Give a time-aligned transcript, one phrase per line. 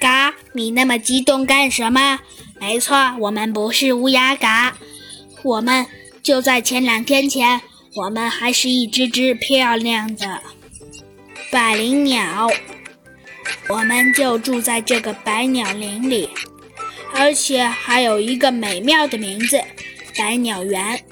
[0.00, 2.18] 嘎，你那么激动干什么？
[2.58, 4.76] 没错，我们不是乌鸦嘎，
[5.44, 5.86] 我们
[6.22, 7.60] 就在前两天前，
[7.94, 10.40] 我们还是一只只漂亮的
[11.52, 12.48] 百灵鸟。
[13.68, 16.28] 我们就住在这个百鸟林里，
[17.14, 19.60] 而且还有一个美妙的名字——
[20.16, 21.04] 百鸟园。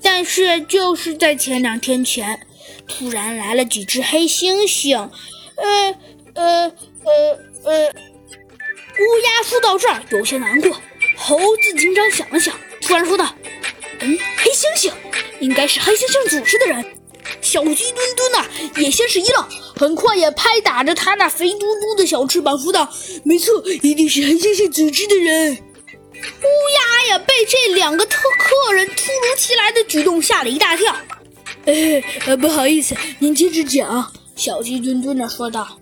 [0.00, 2.40] 但是就是在前两天前，
[2.86, 5.10] 突然来了几只黑猩猩。
[5.56, 5.94] 呃
[6.34, 6.72] 呃
[7.04, 7.92] 呃呃，
[8.98, 10.80] 乌鸦说到这儿有些难过。
[11.16, 13.34] 猴子警长想了想，突然说道
[14.00, 14.92] ：“嗯，黑猩猩
[15.40, 16.84] 应该是黑猩猩组织的人。”
[17.42, 22.90] 小鸡墩墩呐，也先是一愣，很快也拍打着他那肥嘟嘟的小翅膀，说道
[23.24, 25.52] ：“没错，一定是黑猩猩组织的人。”
[26.14, 30.96] 乌鸦呀，被这两个特客人突如其来的举动吓了一大跳。
[31.66, 34.12] 哎，呃，不好意思，您接着讲。
[34.34, 35.78] 小鸡墩墩的说道：“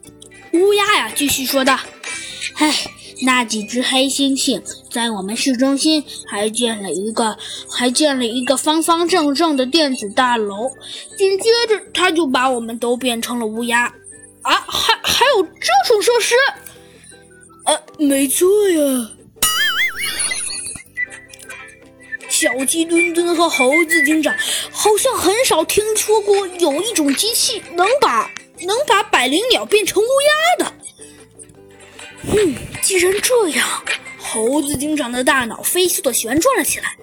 [0.53, 1.79] 乌鸦呀，继续说道，
[2.55, 2.75] 唉，
[3.23, 4.61] 那几只黑猩猩
[4.91, 7.39] 在我们市中心还建了一个，
[7.71, 10.71] 还建了一个方方正正的电子大楼。
[11.17, 13.87] 紧接着，他就把我们都变成了乌鸦。
[14.43, 16.35] 啊，还还有这种设施？
[17.65, 19.11] 啊，没错呀。”
[22.29, 24.37] 小鸡墩墩和猴子警长
[24.71, 28.31] 好像很少听说过有一种机器能把。
[28.61, 30.73] 能把百灵鸟变成乌鸦的。
[32.29, 33.69] 嗯，既然这样，
[34.19, 36.97] 猴子警长的大脑飞速的旋转了起来。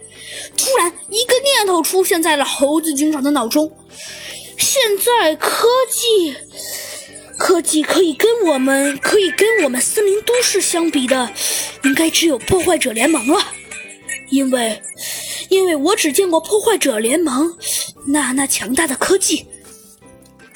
[0.57, 3.71] 突然，一个念头出现在了猴子警长的脑中：
[4.57, 6.35] 现在科技，
[7.37, 11.31] 科技可以跟我们，可以跟我们森林都市相比的，
[11.83, 13.39] 应该只有破坏者联盟了。
[14.29, 14.81] 因为，
[15.49, 17.55] 因为我只见过破坏者联盟
[18.07, 19.45] 那那强大的科技。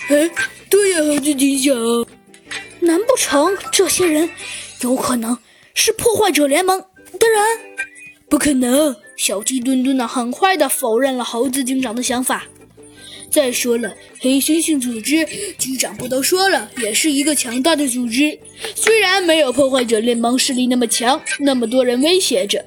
[0.09, 0.29] 哎。
[0.69, 1.73] 对呀，猴子警长，
[2.87, 4.29] 难不成这些人
[4.81, 5.37] 有可能
[5.73, 7.77] 是破坏者联盟的人？
[8.29, 8.95] 不可能！
[9.15, 12.45] 小鸡墩墩呢，很快的否认了猴子警长的想法。
[13.29, 18.39] 再说了，黑猩猩组织局长不都说了，也是一个强大的组织，
[18.73, 22.65] 虽然没有破坏者联盟势力那么强，那么多人威胁着，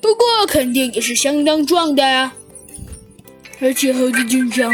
[0.00, 2.34] 不过肯定也是相当壮的啊。
[3.58, 4.72] 而且猴子警长。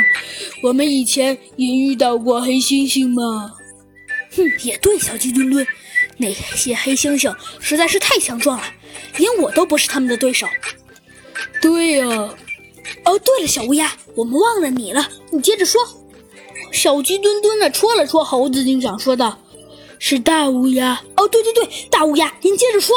[0.63, 3.53] 我们以前也遇到过黑猩猩嘛。
[4.37, 5.67] 哼，也对，小鸡墩墩，
[6.17, 8.65] 那些黑猩猩实在是太强壮了，
[9.17, 10.47] 连我都不是他们的对手。
[11.61, 12.07] 对呀。
[13.05, 15.81] 哦，对了，小乌鸦，我们忘了你了，你接着说。
[16.73, 19.39] 小鸡墩墩的戳了戳猴子警长，说道
[19.99, 22.95] ：“是大乌鸦。”哦，对对对，大乌鸦，您接着说。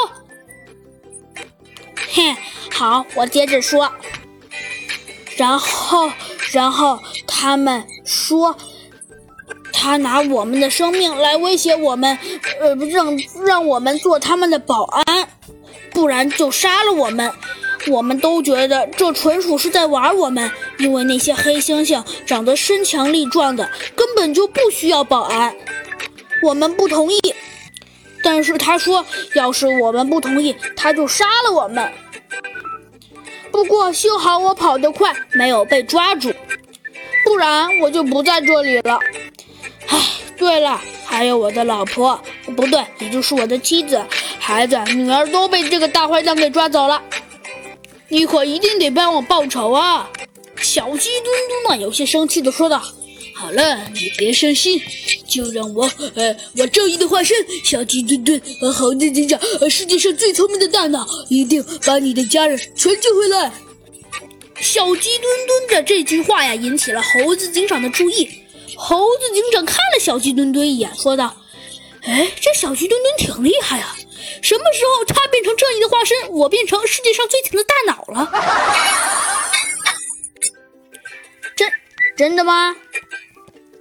[2.09, 2.35] 嘿，
[2.71, 3.91] 好，我接着说。
[5.35, 6.11] 然后，
[6.51, 6.99] 然后。
[7.27, 8.57] 他们说，
[9.85, 12.17] 他拿我们的生命来威胁我们，
[12.59, 13.15] 呃，让
[13.45, 15.29] 让我们做他们的保安，
[15.91, 17.31] 不然就杀了我们。
[17.91, 25.55] 我们都觉得这纯属是在玩我们，因为那些黑猩猩长得身强力壮的，根本就不需要保安。
[26.41, 27.19] 我们不同意，
[28.23, 31.87] 但是他说，要是我们不同意，他就杀了我们。
[33.51, 36.33] 不过幸好我跑得快，没有被抓住。
[37.23, 38.99] 不然我就不在这里了。
[40.45, 42.21] 对了，还有我的老婆，
[42.55, 43.99] 不对，也就是我的妻子、
[44.37, 47.01] 孩子、女儿都被这个大坏蛋给抓走了。
[48.09, 50.07] 你可一定得帮我报仇啊！
[50.61, 51.35] 小鸡墩
[51.65, 52.77] 墩呢，有些生气的说道
[53.33, 54.79] ：“好了，你别伤心，
[55.27, 55.89] 就让我……
[56.13, 63.51] 呃，我正义的化身小鸡墩墩和猴子警长，世界上最聪明的大脑，一定把你的家人全救回来。”
[64.61, 68.29] 小鸡墩墩的这句话呀，引起了猴子警长的注意。
[68.77, 71.35] 猴子警长看了小鸡墩墩一眼，说道
[72.03, 73.95] ：“哎，这小鸡墩墩挺厉害啊！
[74.41, 78.31] 什么时候他变成正义的化身，我变成世界上最强的大脑了？”
[81.55, 81.71] 真
[82.17, 82.75] 真的吗？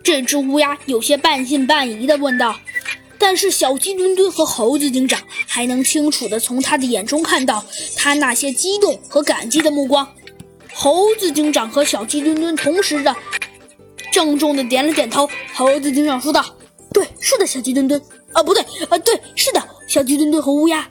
[0.02, 2.56] 这只乌鸦有些半信半疑的问道。
[3.16, 7.64] 但是小鸡墩墩和猴子警长还能清楚的从他的眼中看到
[7.96, 10.06] 他那些激动和感激的目光。
[10.74, 13.16] 猴子警长和小鸡墩墩同时的
[14.14, 15.28] 郑重的点了点头。
[15.54, 16.44] 猴子警长说道
[16.94, 18.00] ：“对，是的，小鸡墩墩。
[18.32, 20.88] 啊，不对，啊，对，是的，小鸡墩墩和乌鸦。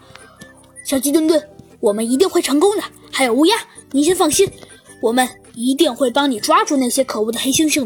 [0.83, 1.41] 小鸡墩墩，
[1.79, 2.83] 我们一定会成功的。
[3.13, 3.55] 还有乌鸦，
[3.93, 4.51] 您先放心，
[5.01, 5.25] 我们
[5.55, 7.81] 一定会帮你抓住那些可恶的黑猩猩。”